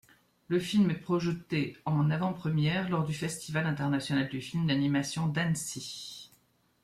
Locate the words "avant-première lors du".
2.09-3.13